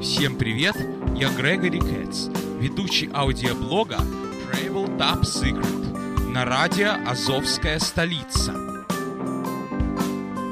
[0.00, 0.76] Всем привет,
[1.16, 2.28] я Грегори Кэтс,
[2.60, 3.96] ведущий аудиоблога
[4.52, 8.52] Travel Top Secret на радио «Азовская столица».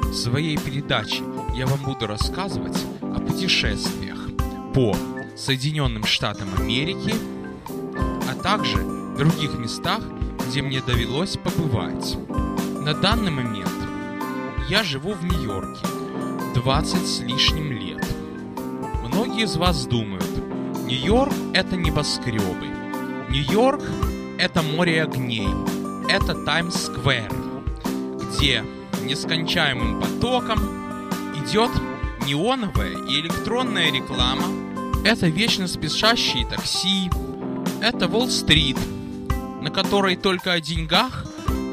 [0.03, 1.23] В своей передаче
[1.55, 4.17] я вам буду рассказывать о путешествиях
[4.73, 4.95] по
[5.35, 7.13] Соединенным Штатам Америки,
[8.27, 8.77] а также
[9.15, 10.01] других местах,
[10.47, 12.17] где мне довелось побывать.
[12.81, 13.69] На данный момент
[14.69, 15.85] я живу в Нью-Йорке
[16.55, 18.14] 20 с лишним лет.
[19.15, 20.27] Многие из вас думают,
[20.87, 22.67] Нью-Йорк– это небоскребы.
[23.29, 23.81] Нью-Йорк–
[24.37, 25.47] это море огней.
[26.09, 27.31] Это Таймс-сквер,
[28.33, 28.65] где
[29.05, 30.59] нескончаемым потоком
[31.37, 31.71] идет
[32.27, 34.47] неоновая и электронная реклама.
[35.05, 37.09] Это вечно спешащие такси.
[37.81, 38.77] Это Уолл-стрит,
[39.61, 41.25] на которой только о деньгах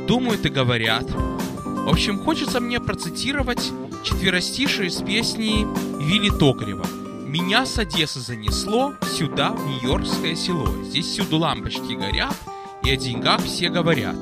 [0.06, 1.10] думают и говорят.
[1.10, 3.72] В общем, хочется мне процитировать
[4.04, 5.66] четверостишие из песни
[6.00, 6.86] Вилли Токарева–
[7.32, 10.68] меня с Одессы занесло сюда, в Нью-Йоркское село.
[10.84, 12.36] Здесь всюду лампочки горят,
[12.84, 14.16] и о деньгах все говорят.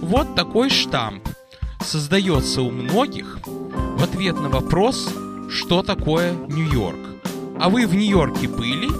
[0.00, 1.26] Вот такой штамп
[1.84, 5.12] создается у многих в ответ на вопрос,
[5.50, 7.00] что такое Нью-Йорк.
[7.58, 8.90] А вы в Нью-Йорке были?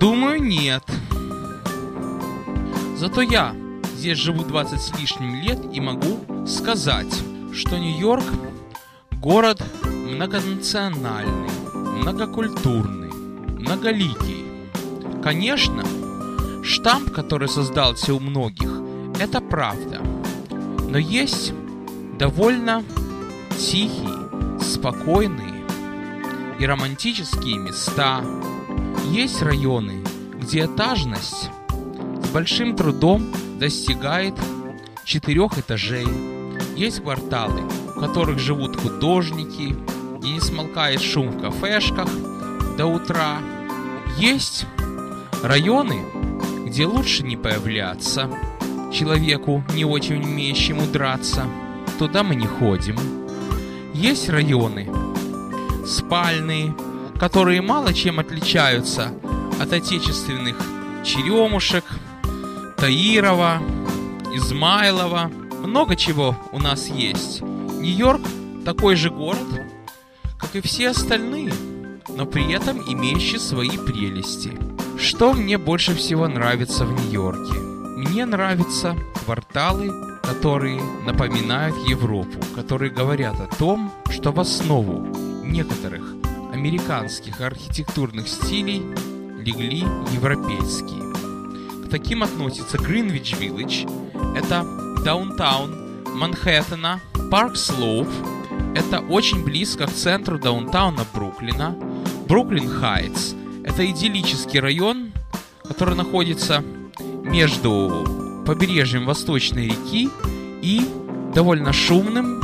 [0.00, 0.82] Думаю, нет.
[2.96, 3.54] Зато я
[3.96, 7.14] здесь живу 20 с лишним лет и могу сказать,
[7.54, 8.24] что Нью-Йорк
[9.20, 11.59] город многонациональный
[12.00, 13.12] многокультурный,
[13.58, 14.46] многоликий.
[15.22, 15.84] Конечно,
[16.64, 18.70] штамп, который создался у многих,
[19.20, 20.00] это правда.
[20.88, 21.52] Но есть
[22.18, 22.82] довольно
[23.58, 25.66] тихие, спокойные
[26.58, 28.22] и романтические места.
[29.10, 30.02] Есть районы,
[30.40, 31.50] где этажность
[32.22, 34.34] с большим трудом достигает
[35.04, 36.06] четырех этажей.
[36.76, 37.60] Есть кварталы,
[37.94, 39.76] в которых живут художники,
[40.22, 42.08] и не смолкает шум в кафешках
[42.76, 43.38] до утра.
[44.18, 44.66] Есть
[45.42, 46.04] районы,
[46.66, 48.30] где лучше не появляться
[48.92, 51.46] человеку, не очень умеющему драться.
[51.98, 52.96] Туда мы не ходим.
[53.94, 54.88] Есть районы
[55.86, 56.74] спальные,
[57.18, 59.12] которые мало чем отличаются
[59.60, 60.56] от отечественных
[61.04, 61.84] Черемушек,
[62.76, 63.60] Таирова,
[64.34, 65.30] Измайлова.
[65.64, 67.42] Много чего у нас есть.
[67.42, 68.22] Нью-Йорк
[68.64, 69.38] такой же город,
[70.50, 71.52] как и все остальные,
[72.08, 74.58] но при этом имеющий свои прелести.
[74.98, 77.54] Что мне больше всего нравится в Нью-Йорке?
[77.54, 85.06] Мне нравятся кварталы, которые напоминают Европу, которые говорят о том, что в основу
[85.44, 86.02] некоторых
[86.52, 88.82] американских архитектурных стилей
[89.38, 91.14] легли европейские.
[91.84, 94.64] К таким относятся Greenwich Village, это
[95.04, 97.00] даунтаун Манхэттена,
[97.30, 98.08] Park Slope,
[98.74, 101.76] это очень близко к центру даунтауна Бруклина.
[102.28, 105.12] Brooklyn Heights– это идиллический район,
[105.66, 106.62] который находится
[107.24, 110.08] между побережьем Восточной реки
[110.62, 110.82] и
[111.34, 112.40] довольно шумным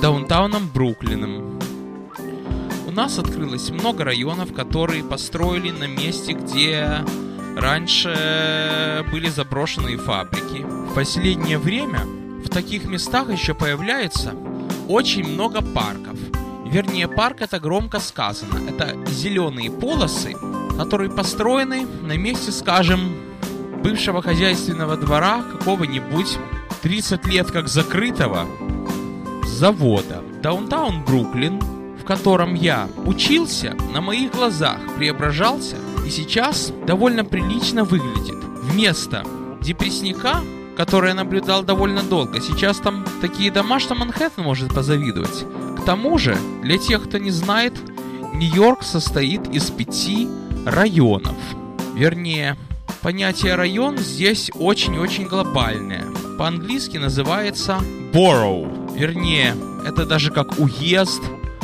[0.00, 1.58] даунтауном Бруклином.
[2.86, 7.04] У нас открылось много районов, которые построили на месте, где
[7.56, 10.62] раньше были заброшенные фабрики.
[10.62, 12.00] В последнее время
[12.44, 14.32] в таких местах еще появляется
[14.88, 16.18] очень много парков.
[16.64, 18.58] Вернее, парк это громко сказано.
[18.68, 20.34] Это зеленые полосы,
[20.76, 23.16] которые построены на месте, скажем,
[23.82, 26.38] бывшего хозяйственного двора какого-нибудь
[26.82, 28.46] 30 лет как закрытого
[29.44, 30.22] завода.
[30.42, 35.76] Даунтаун Бруклин, в котором я учился, на моих глазах преображался
[36.06, 38.36] и сейчас довольно прилично выглядит.
[38.62, 39.24] Вместо
[39.60, 40.40] депрессника
[40.76, 42.40] который я наблюдал довольно долго.
[42.40, 45.46] Сейчас там такие дома, что Манхэттен может позавидовать.
[45.78, 47.74] К тому же, для тех, кто не знает,
[48.34, 50.28] Нью-Йорк состоит из пяти
[50.66, 51.36] районов.
[51.94, 52.56] Вернее,
[53.00, 56.04] понятие район здесь очень-очень глобальное.
[56.38, 57.78] По-английски называется
[58.12, 58.94] borough.
[58.94, 59.54] Вернее,
[59.86, 61.22] это даже как уезд.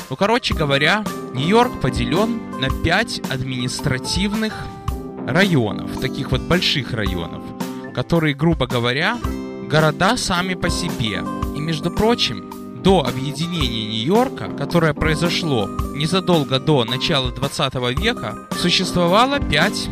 [0.08, 4.54] Ну, короче говоря, Нью-Йорк поделен на пять административных
[5.26, 7.42] районов, таких вот больших районов
[7.94, 9.18] которые, грубо говоря,
[9.68, 11.22] города сами по себе.
[11.56, 12.50] И, между прочим,
[12.82, 19.88] до объединения Нью-Йорка, которое произошло незадолго до начала 20 века, существовало пять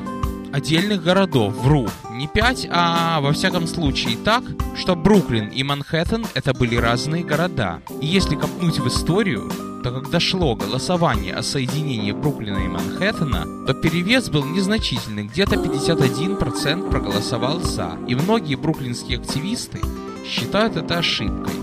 [0.53, 1.55] отдельных городов.
[1.55, 1.89] Вру.
[2.11, 4.43] Не пять, а во всяком случае так,
[4.77, 7.81] что Бруклин и Манхэттен это были разные города.
[8.01, 9.51] И если копнуть в историю,
[9.83, 16.91] то когда шло голосование о соединении Бруклина и Манхэттена, то перевес был незначительный, где-то 51%
[16.91, 17.99] проголосовал «за».
[18.07, 19.81] И многие бруклинские активисты
[20.27, 21.55] считают это ошибкой.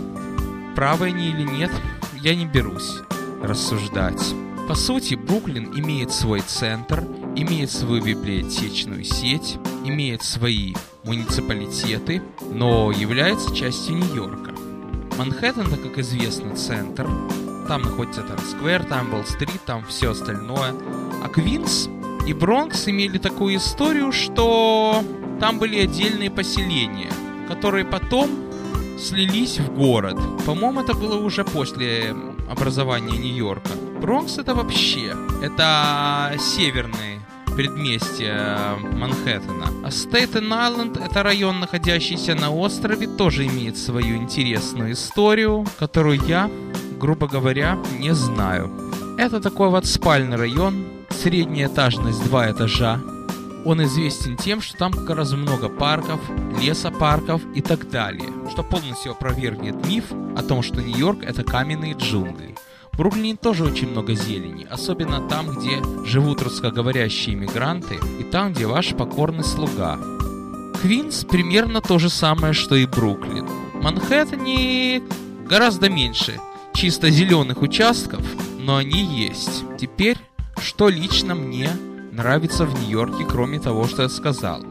[0.75, 1.71] Правы они или нет,
[2.21, 3.01] я не берусь
[3.41, 4.33] рассуждать.
[4.67, 7.03] По сути, Бруклин имеет свой центр,
[7.35, 10.73] имеет свою библиотечную сеть, имеет свои
[11.05, 12.21] муниципалитеты,
[12.51, 14.53] но является частью Нью-Йорка.
[15.17, 17.07] Манхэттен, так как известно, центр.
[17.67, 20.73] Там находится там Сквер, там Уолл-стрит, там все остальное.
[21.23, 21.89] А Квинс
[22.25, 25.03] и Бронкс имели такую историю, что
[25.39, 27.11] там были отдельные поселения,
[27.47, 28.29] которые потом
[28.97, 30.17] слились в город.
[30.45, 32.15] По-моему, это было уже после
[32.49, 33.69] образования Нью-Йорка.
[34.01, 37.21] Бронкс это вообще, это северные
[37.55, 39.65] предместья Манхэттена.
[39.83, 46.49] А Стейтен-Айленд, это район, находящийся на острове, тоже имеет свою интересную историю, которую я,
[46.97, 48.71] грубо говоря, не знаю.
[49.17, 52.99] Это такой вот спальный район, средняя этажность два этажа.
[53.65, 56.19] Он известен тем, что там как раз много парков,
[56.61, 60.05] лесопарков и так далее, что полностью опровергнет миф
[60.37, 62.55] о том, что Нью-Йорк это каменные джунгли.
[62.93, 68.65] В Бруклине тоже очень много зелени, особенно там, где живут русскоговорящие иммигранты и там, где
[68.65, 69.99] ваш покорный слуга.
[70.81, 73.47] Квинс примерно то же самое, что и Бруклин.
[73.81, 75.01] Манхэттене
[75.47, 76.39] гораздо меньше
[76.77, 78.21] чисто зеленых участков,
[78.59, 79.63] но они есть.
[79.79, 80.17] Теперь,
[80.59, 81.71] что лично мне
[82.11, 84.61] нравится в Нью-Йорке, кроме того, что я сказал.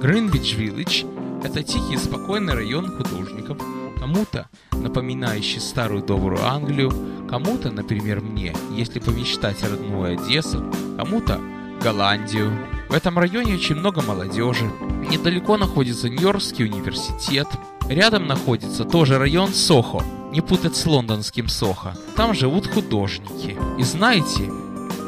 [0.00, 1.04] Гринвич Виллидж–
[1.44, 3.58] это тихий спокойный район художников,
[3.96, 6.92] кому-то напоминающий старую добрую Англию,
[7.30, 10.64] кому-то, например, мне, если помечтать родную Одессу,
[10.98, 11.40] кому-то
[11.80, 12.50] Голландию.
[12.88, 14.68] В этом районе очень много молодежи.
[15.08, 17.46] Недалеко находится Нью-Йоркский университет.
[17.88, 21.94] Рядом находится тоже район Сохо, не путать с лондонским Сохо.
[22.16, 23.56] Там живут художники.
[23.78, 24.50] И знаете,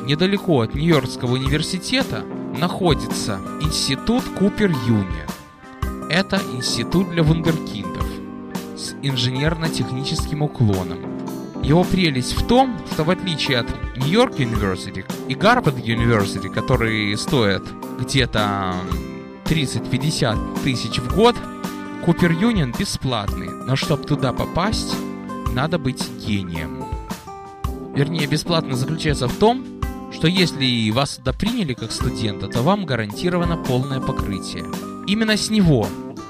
[0.04, 2.24] недалеко от Нью-Йоркского университета
[2.58, 6.10] находится институт Купер Юнион.
[6.10, 8.06] Это институт для вундеркиндов
[8.76, 10.98] с инженерно-техническим уклоном.
[11.62, 17.62] Его прелесть в том, что в отличие от Нью-Йорк University и Гарвард University, которые стоят
[17.98, 18.74] где-то
[19.46, 21.34] 30-50 тысяч в год,
[22.04, 24.94] Купер Юнион бесплатный, но чтобы туда попасть,
[25.54, 26.84] надо быть гением.
[27.94, 29.64] Вернее, бесплатно заключается в том,
[30.12, 34.64] что если вас туда приняли как студента, то вам гарантировано полное покрытие.
[35.06, 35.86] Именно с него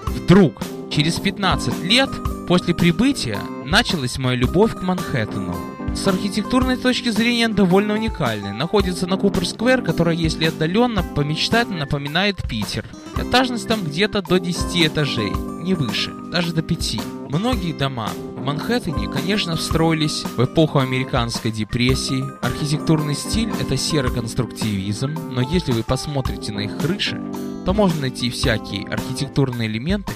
[0.06, 0.60] вдруг
[0.90, 2.10] через 15 лет
[2.48, 5.54] после прибытия началась моя любовь к Манхэттену.
[5.94, 8.52] С архитектурной точки зрения довольно уникальный.
[8.52, 12.84] Находится на Купер-сквер, которая, если отдаленно помечтать, напоминает Питер.
[13.16, 15.30] Этажность там где-то до 10 этажей,
[15.62, 17.00] не выше, даже до 5.
[17.30, 18.10] Многие дома
[18.44, 22.22] Манхэттене, конечно, встроились в эпоху американской депрессии.
[22.42, 27.18] Архитектурный стиль– это серый конструктивизм, но если вы посмотрите на их крыши,
[27.64, 30.12] то можно найти всякие архитектурные элементы,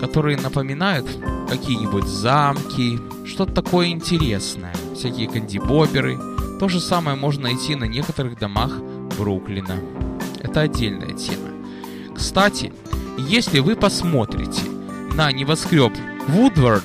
[0.00, 1.08] которые напоминают
[1.48, 6.16] какие-нибудь замки, что-то такое интересное, всякие кандибоберы.
[6.60, 8.70] То же самое можно найти на некоторых домах
[9.18, 9.74] Бруклина.
[10.40, 11.48] Это отдельная тема.
[12.14, 12.72] Кстати,
[13.18, 14.62] если вы посмотрите
[15.16, 15.92] на небоскреб
[16.28, 16.84] Woodward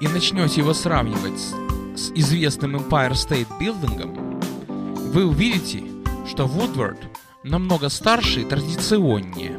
[0.00, 1.54] и начнете его сравнивать с,
[1.96, 5.82] с известным Empire State Building, вы увидите,
[6.28, 6.98] что Woodward
[7.42, 9.58] намного старше и традиционнее.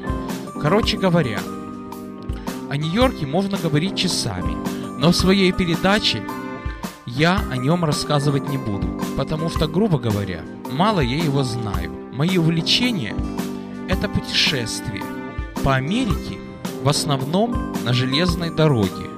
[0.61, 1.39] Короче говоря,
[2.69, 4.55] о Нью-Йорке можно говорить часами,
[4.99, 6.23] но в своей передаче
[7.05, 8.87] я о нем рассказывать не буду,
[9.17, 10.41] потому что, грубо говоря,
[10.71, 11.91] мало я его знаю.
[12.13, 13.15] Мои увлечения–
[13.89, 15.03] это путешествия
[15.63, 16.37] по Америке,
[16.83, 19.08] в основном на железной дороге.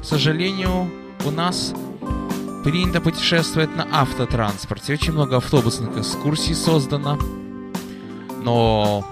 [0.00, 0.90] К сожалению,
[1.24, 1.74] у нас
[2.64, 4.94] принято путешествовать на автотранспорте.
[4.94, 7.18] Очень много автобусных экскурсий создано.
[8.42, 9.04] Но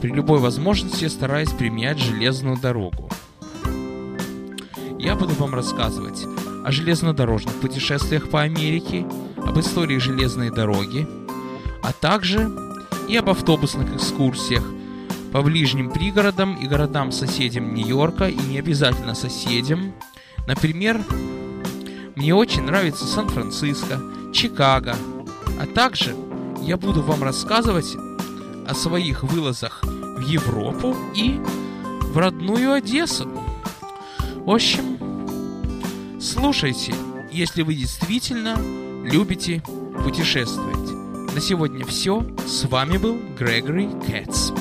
[0.00, 3.08] при любой возможности я стараюсь применять железную дорогу.
[4.98, 6.24] Я буду вам рассказывать
[6.64, 11.06] о железнодорожных путешествиях по Америке, об истории железной дороги,
[11.82, 12.50] а также
[13.08, 14.64] и об автобусных экскурсиях
[15.32, 19.94] по ближним пригородам и городам-соседям Нью-Йорка и не обязательно соседям.
[20.46, 21.00] Например,
[22.16, 24.00] мне очень нравится Сан-Франциско,
[24.32, 24.96] Чикаго,
[25.60, 26.14] а также
[26.62, 27.96] я буду вам рассказывать
[28.66, 31.38] о своих вылазах в Европу и
[32.02, 33.28] в родную Одессу.
[34.36, 34.98] В общем,
[36.20, 36.94] слушайте,
[37.30, 38.56] если вы действительно
[39.04, 39.62] любите
[40.02, 41.34] путешествовать.
[41.34, 42.26] На сегодня все.
[42.46, 44.52] С вами был Грегори Кэтс.